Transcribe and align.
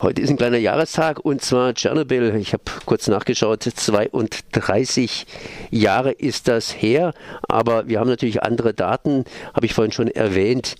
Heute 0.00 0.22
ist 0.22 0.30
ein 0.30 0.36
kleiner 0.36 0.58
Jahrestag 0.58 1.18
und 1.24 1.42
zwar 1.42 1.74
Tschernobyl. 1.74 2.36
Ich 2.36 2.52
habe 2.52 2.62
kurz 2.86 3.08
nachgeschaut, 3.08 3.64
32 3.64 5.26
Jahre 5.72 6.12
ist 6.12 6.46
das 6.46 6.70
her, 6.70 7.12
aber 7.48 7.88
wir 7.88 7.98
haben 7.98 8.08
natürlich 8.08 8.40
andere 8.44 8.74
Daten, 8.74 9.24
habe 9.54 9.66
ich 9.66 9.74
vorhin 9.74 9.90
schon 9.90 10.06
erwähnt. 10.06 10.76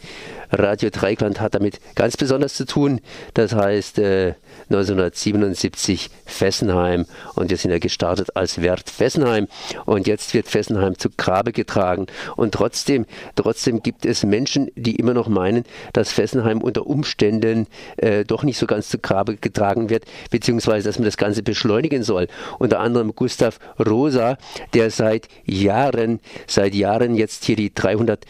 Radio 0.51 0.91
Dreikland 0.91 1.41
hat 1.41 1.55
damit 1.55 1.81
ganz 1.95 2.17
besonders 2.17 2.55
zu 2.55 2.67
tun. 2.67 3.01
Das 3.35 3.55
heißt 3.55 3.99
äh, 3.99 4.35
1977 4.71 6.11
Fessenheim 6.27 7.07
und 7.35 7.51
wir 7.51 7.57
sind 7.57 7.71
ja 7.71 7.79
gestartet 7.79 8.37
als 8.37 8.61
Wert 8.61 8.91
Fessenheim 8.91 9.49
und 9.87 10.07
jetzt 10.07 10.35
wird 10.35 10.49
Fessenheim 10.49 10.99
zu 10.99 11.09
Grabe 11.11 11.53
getragen 11.53 12.07
und 12.37 12.53
trotzdem, 12.53 13.07
trotzdem 13.37 13.83
gibt 13.83 14.05
es 14.05 14.25
Menschen, 14.25 14.71
die 14.75 14.97
immer 14.97 15.15
noch 15.15 15.29
meinen, 15.29 15.65
dass 15.93 16.13
Fessenheim 16.13 16.61
unter 16.61 16.87
Umständen 16.87 17.67
äh, 17.97 18.25
doch 18.25 18.43
nicht 18.43 18.59
so 18.59 18.67
ganz 18.67 18.89
zu 18.89 18.99
Grabe 18.99 19.37
getragen 19.37 19.91
wird, 19.91 20.05
beziehungsweise 20.31 20.89
dass 20.89 20.99
man 20.99 21.07
das 21.07 21.17
Ganze 21.17 21.43
beschleunigen 21.43 22.03
soll. 22.03 22.29
Unter 22.59 22.81
anderem 22.81 23.15
Gustav 23.15 23.59
Rosa, 23.79 24.39
der 24.75 24.91
seit 24.91 25.29
Jahren, 25.45 26.21
seit 26.47 26.75
Jahren 26.75 27.15
jetzt 27.15 27.45
hier 27.45 27.57
die 27.57 27.73
300, 27.75 28.27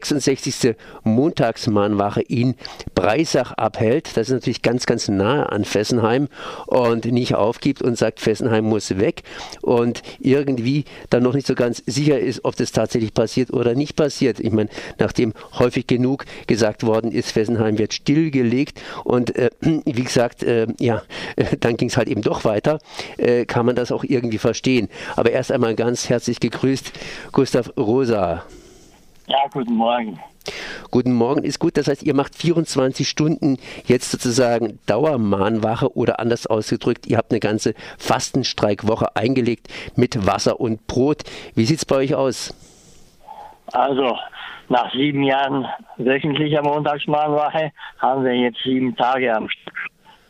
366. 0.00 0.76
Montagsmahnwache 1.04 2.22
in 2.22 2.54
Breisach 2.94 3.52
abhält. 3.52 4.16
Das 4.16 4.28
ist 4.28 4.34
natürlich 4.34 4.62
ganz, 4.62 4.86
ganz 4.86 5.08
nahe 5.08 5.50
an 5.50 5.64
Fessenheim 5.64 6.28
und 6.66 7.04
nicht 7.06 7.34
aufgibt 7.34 7.82
und 7.82 7.96
sagt, 7.96 8.20
Fessenheim 8.20 8.64
muss 8.64 8.98
weg 8.98 9.22
und 9.62 10.02
irgendwie 10.20 10.84
dann 11.10 11.22
noch 11.22 11.34
nicht 11.34 11.46
so 11.46 11.54
ganz 11.54 11.82
sicher 11.86 12.18
ist, 12.18 12.44
ob 12.44 12.56
das 12.56 12.72
tatsächlich 12.72 13.14
passiert 13.14 13.52
oder 13.52 13.74
nicht 13.74 13.96
passiert. 13.96 14.40
Ich 14.40 14.52
meine, 14.52 14.68
nachdem 14.98 15.32
häufig 15.58 15.86
genug 15.86 16.24
gesagt 16.46 16.84
worden 16.84 17.12
ist, 17.12 17.32
Fessenheim 17.32 17.78
wird 17.78 17.94
stillgelegt 17.94 18.80
und 19.04 19.36
äh, 19.36 19.50
wie 19.60 20.04
gesagt, 20.04 20.42
äh, 20.42 20.66
ja, 20.78 21.02
äh, 21.36 21.56
dann 21.58 21.76
ging 21.76 21.88
es 21.88 21.96
halt 21.96 22.08
eben 22.08 22.22
doch 22.22 22.44
weiter, 22.44 22.78
äh, 23.16 23.44
kann 23.44 23.66
man 23.66 23.76
das 23.76 23.92
auch 23.92 24.04
irgendwie 24.04 24.38
verstehen. 24.38 24.88
Aber 25.16 25.30
erst 25.30 25.52
einmal 25.52 25.74
ganz 25.74 26.08
herzlich 26.08 26.40
gegrüßt, 26.40 26.92
Gustav 27.32 27.72
Rosa. 27.76 28.44
Ja, 29.28 29.40
guten 29.52 29.74
Morgen. 29.74 30.18
Guten 30.90 31.12
Morgen 31.12 31.44
ist 31.44 31.58
gut, 31.58 31.76
das 31.76 31.86
heißt, 31.86 32.02
ihr 32.02 32.14
macht 32.14 32.34
24 32.34 33.06
Stunden 33.06 33.58
jetzt 33.84 34.10
sozusagen 34.10 34.78
Dauermahnwache 34.86 35.94
oder 35.94 36.18
anders 36.18 36.46
ausgedrückt, 36.46 37.06
ihr 37.06 37.18
habt 37.18 37.30
eine 37.30 37.40
ganze 37.40 37.74
Fastenstreikwoche 37.98 39.14
eingelegt 39.16 39.68
mit 39.96 40.26
Wasser 40.26 40.58
und 40.60 40.86
Brot. 40.86 41.24
Wie 41.54 41.66
sieht 41.66 41.76
es 41.76 41.84
bei 41.84 41.96
euch 41.96 42.14
aus? 42.14 42.54
Also, 43.72 44.16
nach 44.70 44.90
sieben 44.92 45.22
Jahren 45.22 45.66
wöchentlicher 45.98 46.62
Montagsmahnwache 46.62 47.72
haben 47.98 48.24
wir 48.24 48.34
jetzt 48.34 48.62
sieben 48.64 48.96
Tage 48.96 49.36
am 49.36 49.50
Stück 49.50 49.77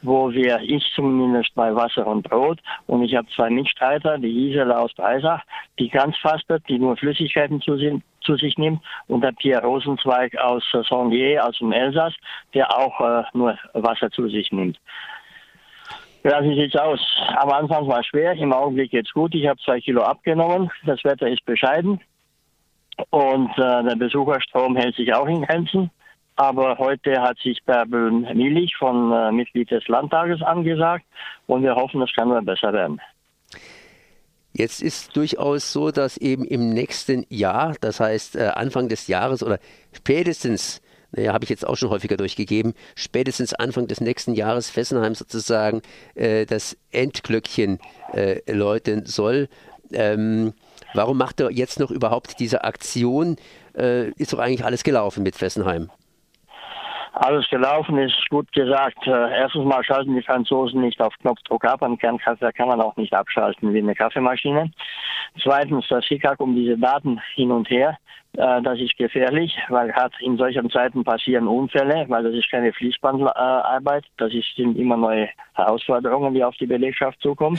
wo 0.03 0.31
wir, 0.33 0.61
ich 0.61 0.85
zumindest 0.95 1.55
bei 1.55 1.75
Wasser 1.75 2.07
und 2.07 2.29
Brot 2.29 2.61
und 2.87 3.03
ich 3.03 3.15
habe 3.15 3.29
zwei 3.35 3.51
Mitstreiter, 3.51 4.19
die 4.19 4.33
Gisela 4.33 4.79
aus 4.79 4.95
Breisach, 4.95 5.43
die 5.79 5.89
ganz 5.89 6.17
fastet, 6.19 6.63
die 6.69 6.79
nur 6.79 6.97
Flüssigkeiten 6.97 7.61
zu, 7.61 7.77
zu 8.21 8.37
sich 8.37 8.57
nimmt 8.59 8.83
und 9.09 9.23
der 9.23 9.33
Pierre 9.33 9.67
Rosenzweig 9.67 10.37
aus 10.39 10.65
Sondier, 10.89 11.45
aus 11.45 11.59
dem 11.59 11.73
Elsass, 11.73 12.15
der 12.55 12.77
auch 12.77 13.01
äh, 13.01 13.25
nur 13.33 13.59
Wasser 13.75 14.11
zu 14.11 14.29
sich 14.29 14.53
nimmt. 14.53 14.79
Ja, 16.25 16.43
wie 16.43 16.55
sieht's 16.61 16.77
aus? 16.77 17.01
Am 17.37 17.51
Anfang 17.51 17.87
war 17.87 18.01
es 18.01 18.07
schwer, 18.07 18.33
im 18.33 18.53
Augenblick 18.53 18.91
geht's 18.91 19.12
gut. 19.12 19.35
Ich 19.35 19.47
habe 19.47 19.59
zwei 19.61 19.81
Kilo 19.81 20.03
abgenommen. 20.03 20.71
Das 20.85 21.03
Wetter 21.05 21.29
ist 21.29 21.45
bescheiden. 21.45 22.01
Und 23.11 23.51
äh, 23.53 23.85
der 23.85 23.97
Besucherstrom 23.97 24.77
hält 24.77 24.97
sich 24.97 25.15
auch 25.15 25.27
in 25.27 25.43
Grenzen. 25.43 25.91
Aber 26.39 26.78
heute 26.78 27.20
hat 27.20 27.36
sich 27.41 27.58
Bärbel 27.64 28.12
Milich 28.12 28.77
von 28.77 29.11
äh, 29.11 29.33
Mitglied 29.33 29.72
des 29.72 29.89
Landtages 29.89 30.41
angesagt 30.41 31.05
und 31.48 31.64
wir 31.64 31.75
hoffen, 31.75 32.00
es 32.00 32.12
kann 32.14 32.28
nur 32.28 32.41
besser 32.42 32.72
werden. 32.72 33.00
Jetzt 34.53 34.81
ist 34.81 35.16
durchaus 35.16 35.72
so, 35.72 35.91
dass 35.91 36.16
eben 36.16 36.44
im 36.44 36.71
nächsten 36.71 37.27
Jahr, 37.28 37.75
das 37.81 37.98
heißt 37.98 38.37
äh, 38.37 38.53
Anfang 38.54 38.88
des 38.88 39.09
Jahres 39.09 39.43
oder 39.43 39.59
spätestens, 39.93 40.81
naja, 41.10 41.32
habe 41.32 41.43
ich 41.43 41.50
jetzt 41.50 41.66
auch 41.66 41.77
schon 41.77 41.91
häufiger 41.91 42.16
durchgegeben, 42.16 42.75
spätestens 42.94 43.53
Anfang 43.53 43.88
des 43.88 44.00
nächsten 44.00 44.34
Jahres 44.34 44.71
Fessenheim 44.71 45.16
sozusagen 45.16 45.82
äh, 46.15 46.47
das 46.47 46.78
Endglöckchen 46.93 47.81
äh, 48.12 48.41
läuten 48.47 49.06
soll. 49.06 49.48
Ähm, 49.93 50.53
Warum 50.94 51.19
macht 51.19 51.41
er 51.41 51.50
jetzt 51.50 51.81
noch 51.81 51.91
überhaupt 51.91 52.41
diese 52.41 52.65
Aktion? 52.65 53.37
Äh, 53.77 54.10
ist 54.12 54.32
doch 54.32 54.38
eigentlich 54.38 54.65
alles 54.65 54.84
gelaufen 54.84 55.22
mit 55.22 55.37
Fessenheim. 55.37 55.91
Alles 57.13 57.49
gelaufen 57.49 57.99
ist 57.99 58.29
gut 58.29 58.51
gesagt. 58.53 59.07
Äh, 59.07 59.41
erstens 59.41 59.65
mal 59.65 59.83
schalten 59.85 60.15
die 60.15 60.23
Franzosen 60.23 60.81
nicht 60.81 61.01
auf 61.01 61.15
Knopfdruck 61.21 61.65
ab. 61.65 61.83
Ein 61.83 61.99
Kernkraftwerk 61.99 62.57
kann 62.57 62.69
man 62.69 62.81
auch 62.81 62.97
nicht 62.97 63.13
abschalten 63.15 63.73
wie 63.73 63.79
eine 63.79 63.95
Kaffeemaschine. 63.95 64.71
Zweitens 65.43 65.87
das 65.89 66.05
Hickhack 66.05 66.41
um 66.41 66.55
diese 66.55 66.79
Daten 66.79 67.21
hin 67.35 67.51
und 67.51 67.71
her. 67.71 67.99
Äh, 68.37 68.63
das 68.63 68.79
ist 68.79 68.97
gefährlich, 68.97 69.57
weil 69.69 69.93
hat 69.93 70.13
in 70.21 70.37
solchen 70.37 70.71
Zeiten 70.71 71.03
passieren 71.03 71.49
Unfälle, 71.49 72.05
weil 72.09 72.23
das 72.23 72.35
ist 72.35 72.51
keine 72.51 72.73
Fließbandarbeit. 72.73 74.05
Das 74.17 74.31
sind 74.55 74.79
immer 74.79 74.97
neue 74.97 75.29
Herausforderungen, 75.55 76.35
die 76.35 76.45
auf 76.45 76.57
die 76.57 76.67
Belegschaft 76.67 77.21
zukommen. 77.21 77.59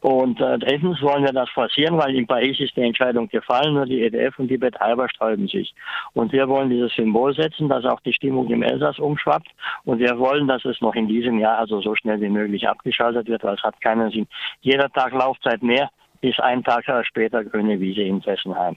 Und 0.00 0.40
äh, 0.40 0.58
drittens 0.58 1.00
wollen 1.02 1.24
wir 1.24 1.32
das 1.32 1.48
forcieren, 1.50 1.98
weil 1.98 2.14
in 2.14 2.26
Paris 2.26 2.60
ist 2.60 2.76
die 2.76 2.82
Entscheidung 2.82 3.28
gefallen, 3.28 3.74
nur 3.74 3.86
die 3.86 4.02
EDF 4.02 4.38
und 4.38 4.48
die 4.48 4.58
Betreiber 4.58 5.08
sträuben 5.08 5.48
sich. 5.48 5.74
Und 6.12 6.32
wir 6.32 6.48
wollen 6.48 6.70
dieses 6.70 6.94
Symbol 6.94 7.34
setzen, 7.34 7.68
dass 7.68 7.84
auch 7.84 8.00
die 8.00 8.12
Stimmung 8.12 8.48
im 8.50 8.62
Elsass 8.62 8.98
umschwappt. 8.98 9.48
Und 9.84 9.98
wir 9.98 10.18
wollen, 10.18 10.46
dass 10.46 10.64
es 10.64 10.80
noch 10.80 10.94
in 10.94 11.08
diesem 11.08 11.38
Jahr, 11.38 11.58
also 11.58 11.80
so 11.80 11.94
schnell 11.96 12.20
wie 12.20 12.28
möglich, 12.28 12.68
abgeschaltet 12.68 13.26
wird, 13.26 13.42
weil 13.42 13.54
es 13.54 13.62
hat 13.62 13.80
keinen 13.80 14.10
Sinn. 14.10 14.28
Jeder 14.60 14.90
Tag 14.90 15.12
Laufzeit 15.12 15.62
mehr 15.62 15.90
ist 16.20 16.40
ein 16.40 16.62
Tag 16.62 16.84
später 17.06 17.44
grüne 17.44 17.80
Wiese 17.80 18.02
in 18.02 18.22
Fessenheim. 18.22 18.76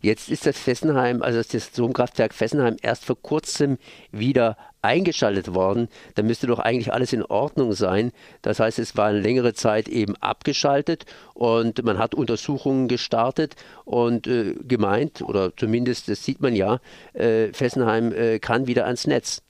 Jetzt 0.00 0.28
ist 0.28 0.46
das 0.46 0.58
Fessenheim, 0.58 1.22
also 1.22 1.38
das 1.38 1.72
Atomkraftwerk 1.72 2.34
Fessenheim 2.34 2.76
erst 2.82 3.04
vor 3.04 3.20
kurzem 3.20 3.78
wieder 4.12 4.56
eingeschaltet 4.82 5.54
worden. 5.54 5.88
Da 6.14 6.22
müsste 6.22 6.46
doch 6.46 6.58
eigentlich 6.58 6.92
alles 6.92 7.12
in 7.12 7.24
Ordnung 7.24 7.72
sein. 7.72 8.12
Das 8.42 8.60
heißt, 8.60 8.78
es 8.78 8.96
war 8.96 9.06
eine 9.06 9.20
längere 9.20 9.54
Zeit 9.54 9.88
eben 9.88 10.14
abgeschaltet 10.16 11.04
und 11.34 11.82
man 11.84 11.98
hat 11.98 12.14
Untersuchungen 12.14 12.88
gestartet 12.88 13.56
und 13.84 14.26
äh, 14.26 14.54
gemeint, 14.54 15.22
oder 15.22 15.54
zumindest 15.56 16.08
das 16.08 16.24
sieht 16.24 16.40
man 16.40 16.54
ja, 16.54 16.78
äh, 17.12 17.52
Fessenheim 17.52 18.12
äh, 18.12 18.38
kann 18.38 18.66
wieder 18.66 18.86
ans 18.86 19.06
Netz. 19.06 19.42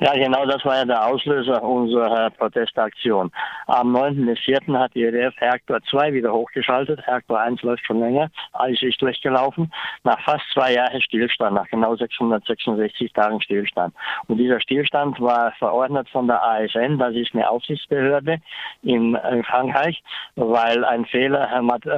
Ja, 0.00 0.14
genau, 0.14 0.46
das 0.46 0.64
war 0.64 0.76
ja 0.76 0.84
der 0.86 1.06
Auslöser 1.06 1.62
unserer 1.62 2.30
Protestaktion. 2.30 3.30
Am 3.70 3.94
9.4. 3.94 4.76
hat 4.76 4.94
die 4.96 5.04
EDF 5.04 5.40
Reaktor 5.40 5.80
2 5.88 6.12
wieder 6.12 6.32
hochgeschaltet. 6.32 7.06
Reaktor 7.06 7.38
1 7.38 7.62
läuft 7.62 7.86
schon 7.86 8.00
länger, 8.00 8.28
alles 8.52 8.82
ist 8.82 9.00
durchgelaufen. 9.00 9.72
Nach 10.02 10.20
fast 10.24 10.42
zwei 10.52 10.74
Jahren 10.74 11.00
Stillstand, 11.00 11.54
nach 11.54 11.68
genau 11.68 11.94
666 11.94 13.12
Tagen 13.12 13.40
Stillstand. 13.40 13.94
Und 14.26 14.38
dieser 14.38 14.60
Stillstand 14.60 15.20
war 15.20 15.52
verordnet 15.52 16.08
von 16.08 16.26
der 16.26 16.42
ASN, 16.42 16.98
das 16.98 17.14
ist 17.14 17.32
eine 17.32 17.48
Aufsichtsbehörde 17.48 18.38
in, 18.82 19.16
Frankreich, 19.44 20.02
weil 20.34 20.84
ein 20.84 21.04
Fehler, 21.06 21.48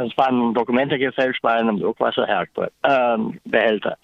es 0.05 0.19
waren 0.19 0.53
Dokumente 0.53 0.99
gefälscht 0.99 1.41
bei 1.41 1.55
einem 1.55 1.81
Druckwasserreaktor, 1.81 2.69
äh, 2.83 3.19
Behälter. 3.45 3.97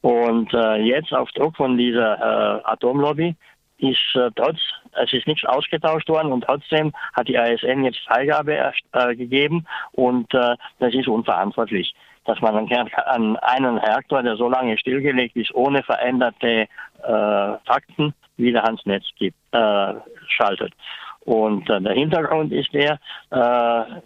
Und 0.00 0.52
äh, 0.52 0.76
jetzt 0.82 1.12
auf 1.12 1.30
Druck 1.32 1.56
von 1.56 1.76
dieser 1.76 2.18
äh, 2.18 2.60
Atomlobby 2.64 3.34
ist 3.78 4.14
äh, 4.14 4.30
trotz, 4.36 4.58
es 4.92 5.12
ist 5.12 5.26
nichts 5.26 5.44
ausgetauscht 5.44 6.08
worden 6.08 6.32
und 6.32 6.44
trotzdem 6.44 6.92
hat 7.14 7.28
die 7.28 7.38
ASN 7.38 7.84
jetzt 7.84 7.98
Freigabe 8.06 8.72
äh, 8.92 9.16
gegeben 9.16 9.66
und 9.92 10.32
äh, 10.34 10.56
das 10.78 10.94
ist 10.94 11.08
unverantwortlich, 11.08 11.94
dass 12.24 12.40
man 12.40 12.56
an 12.56 13.36
einen 13.36 13.78
Reaktor, 13.78 14.22
der 14.22 14.36
so 14.36 14.48
lange 14.48 14.78
stillgelegt 14.78 15.36
ist, 15.36 15.54
ohne 15.54 15.82
veränderte 15.82 16.68
äh, 17.02 17.58
Fakten 17.66 18.14
wieder 18.36 18.64
ans 18.64 18.84
Netz 18.86 19.04
gibt, 19.18 19.36
äh, 19.52 19.94
schaltet. 20.28 20.72
Und 21.20 21.68
äh, 21.68 21.80
der 21.80 21.94
Hintergrund 21.94 22.52
ist 22.52 22.72
der, 22.72 22.98
äh, 23.30 24.00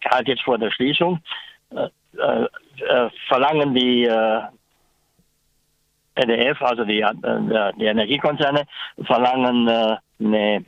gerade 0.00 0.24
jetzt 0.26 0.42
vor 0.42 0.58
der 0.58 0.70
Schließung, 0.70 1.20
äh, 1.70 3.08
verlangen 3.28 3.74
die 3.74 4.04
äh, 4.04 4.40
EDF, 6.18 6.60
also 6.62 6.84
die, 6.84 7.00
äh, 7.00 7.72
die 7.78 7.84
Energiekonzerne, 7.84 8.64
verlangen 9.04 9.68
äh, 9.68 9.96
eine 10.20 10.64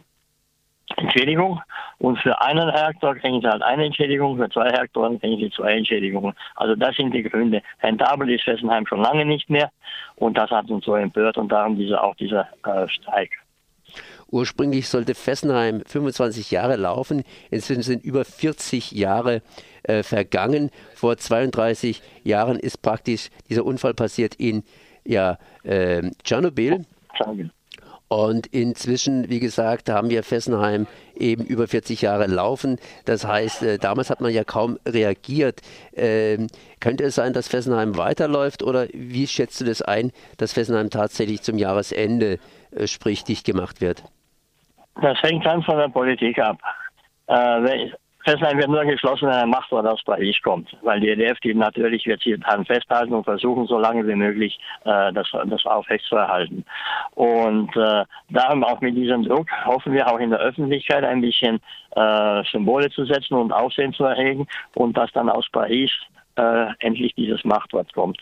Entschädigung 0.96 1.60
und 1.98 2.18
für 2.18 2.40
einen 2.40 2.68
Reaktor 2.68 3.14
kriegen 3.16 3.40
sie 3.40 3.48
halt 3.48 3.62
eine 3.62 3.86
Entschädigung, 3.86 4.36
für 4.36 4.48
zwei 4.50 4.68
Reaktoren 4.68 5.20
kriegen 5.20 5.40
sie 5.40 5.50
zwei 5.50 5.76
Entschädigungen. 5.76 6.34
Also 6.56 6.74
das 6.74 6.96
sind 6.96 7.12
die 7.12 7.22
Gründe. 7.22 7.62
Rentabel 7.82 8.30
ist 8.30 8.44
Fessenheim 8.44 8.86
schon 8.86 9.02
lange 9.02 9.24
nicht 9.24 9.48
mehr 9.50 9.70
und 10.16 10.36
das 10.36 10.50
hat 10.50 10.70
uns 10.70 10.84
so 10.84 10.94
empört 10.94 11.36
und 11.38 11.50
darum 11.50 11.76
diese, 11.76 12.02
auch 12.02 12.14
dieser 12.16 12.48
äh, 12.64 12.88
Streik. 12.88 13.30
Ursprünglich 14.30 14.88
sollte 14.88 15.14
Fessenheim 15.14 15.82
25 15.84 16.50
Jahre 16.52 16.76
laufen. 16.76 17.24
Inzwischen 17.50 17.82
sind 17.82 18.04
über 18.04 18.24
40 18.24 18.92
Jahre 18.92 19.42
äh, 19.82 20.04
vergangen. 20.04 20.70
Vor 20.94 21.16
32 21.16 22.00
Jahren 22.22 22.58
ist 22.58 22.82
praktisch 22.82 23.30
dieser 23.48 23.64
Unfall 23.64 23.94
passiert 23.94 24.36
in 24.36 24.62
ja, 25.04 25.38
äh, 25.64 26.10
Tschernobyl. 26.22 26.84
Tschernobyl. 27.14 27.50
Und 28.12 28.48
inzwischen, 28.48 29.30
wie 29.30 29.38
gesagt, 29.38 29.88
haben 29.88 30.10
wir 30.10 30.24
Fessenheim 30.24 30.88
eben 31.14 31.44
über 31.44 31.68
40 31.68 32.02
Jahre 32.02 32.26
laufen. 32.26 32.80
Das 33.04 33.24
heißt, 33.24 33.62
äh, 33.62 33.78
damals 33.78 34.10
hat 34.10 34.20
man 34.20 34.32
ja 34.32 34.42
kaum 34.42 34.80
reagiert. 34.84 35.60
Ähm, 35.94 36.48
könnte 36.80 37.04
es 37.04 37.14
sein, 37.14 37.34
dass 37.34 37.46
Fessenheim 37.46 37.96
weiterläuft 37.96 38.64
oder 38.64 38.88
wie 38.92 39.28
schätzt 39.28 39.60
du 39.60 39.64
das 39.64 39.80
ein, 39.80 40.10
dass 40.38 40.54
Fessenheim 40.54 40.90
tatsächlich 40.90 41.42
zum 41.42 41.56
Jahresende, 41.56 42.40
äh, 42.72 42.88
sprich, 42.88 43.22
dicht 43.22 43.46
gemacht 43.46 43.80
wird? 43.80 44.02
Das 45.00 45.22
hängt 45.22 45.46
dann 45.46 45.62
von 45.62 45.76
der 45.76 45.88
Politik 45.88 46.36
ab. 46.40 46.58
Äh, 47.28 47.90
Fessenheim 48.24 48.58
wird 48.58 48.68
nur 48.68 48.84
geschlossen, 48.84 49.28
wenn 49.28 49.34
ein 49.34 49.48
Machtwort 49.48 49.86
aus 49.86 50.02
Paris 50.04 50.36
kommt, 50.42 50.76
weil 50.82 51.00
die 51.00 51.08
EDF, 51.08 51.38
die 51.40 51.54
natürlich 51.54 52.06
wird 52.06 52.22
sie 52.22 52.38
daran 52.38 52.66
festhalten 52.66 53.14
und 53.14 53.24
versuchen, 53.24 53.66
so 53.66 53.78
lange 53.78 54.06
wie 54.06 54.14
möglich 54.14 54.58
äh, 54.84 55.12
das, 55.12 55.28
das 55.46 55.64
aufrechtzuerhalten. 55.64 56.64
Und 57.14 57.74
äh, 57.76 58.04
darum 58.28 58.64
auch 58.64 58.80
mit 58.80 58.96
diesem 58.96 59.24
Druck 59.24 59.48
hoffen 59.64 59.92
wir 59.92 60.06
auch 60.12 60.18
in 60.18 60.30
der 60.30 60.40
Öffentlichkeit 60.40 61.04
ein 61.04 61.20
bisschen 61.20 61.60
äh, 61.96 62.42
Symbole 62.50 62.90
zu 62.90 63.04
setzen 63.06 63.34
und 63.34 63.52
Aufsehen 63.52 63.94
zu 63.94 64.04
erregen 64.04 64.46
und 64.74 64.96
dass 64.96 65.10
dann 65.12 65.30
aus 65.30 65.46
Paris 65.50 65.90
äh, 66.36 66.66
endlich 66.80 67.14
dieses 67.14 67.42
Machtwort 67.44 67.92
kommt. 67.94 68.18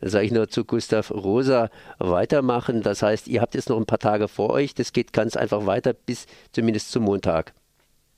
Dann 0.00 0.10
sage 0.10 0.26
ich 0.26 0.32
nur 0.32 0.48
zu 0.48 0.64
Gustav 0.64 1.10
Rosa 1.10 1.70
weitermachen. 1.98 2.82
Das 2.82 3.02
heißt, 3.02 3.26
ihr 3.26 3.40
habt 3.40 3.56
jetzt 3.56 3.68
noch 3.68 3.76
ein 3.76 3.86
paar 3.86 3.98
Tage 3.98 4.28
vor 4.28 4.50
euch. 4.50 4.74
Das 4.74 4.92
geht 4.92 5.12
ganz 5.12 5.36
einfach 5.36 5.66
weiter 5.66 5.92
bis 5.92 6.26
zumindest 6.52 6.92
zum 6.92 7.04
Montag. 7.04 7.52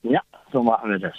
Ja, 0.03 0.21
so 0.53 0.63
machen 0.63 0.91
wir 0.91 0.99
das. 0.99 1.15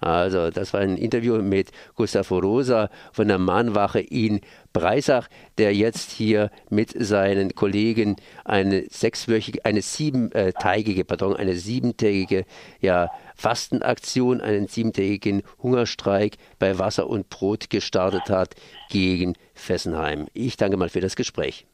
Also, 0.00 0.50
das 0.50 0.72
war 0.72 0.80
ein 0.80 0.96
Interview 0.96 1.36
mit 1.42 1.70
Gustav 1.94 2.30
Rosa 2.30 2.88
von 3.12 3.28
der 3.28 3.38
Mahnwache 3.38 4.00
in 4.00 4.40
Breisach, 4.72 5.28
der 5.58 5.74
jetzt 5.74 6.10
hier 6.10 6.50
mit 6.70 6.90
seinen 6.96 7.54
Kollegen 7.54 8.16
eine 8.44 8.84
sechswöchige, 8.88 9.64
eine 9.64 9.82
siebentägige, 9.82 11.04
pardon, 11.04 11.36
eine 11.36 11.54
siebentägige 11.54 12.46
ja, 12.80 13.10
Fastenaktion, 13.36 14.40
einen 14.40 14.68
siebentägigen 14.68 15.42
Hungerstreik 15.62 16.36
bei 16.58 16.78
Wasser 16.78 17.06
und 17.06 17.28
Brot 17.28 17.68
gestartet 17.68 18.30
hat 18.30 18.54
gegen 18.88 19.34
Fessenheim. 19.54 20.28
Ich 20.32 20.56
danke 20.56 20.78
mal 20.78 20.88
für 20.88 21.00
das 21.00 21.14
Gespräch. 21.14 21.66